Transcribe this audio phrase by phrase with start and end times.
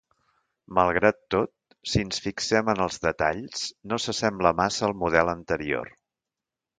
[0.77, 5.93] Malgrat tot, si ens fixem en els detalls, no s'assembla massa al model anterior.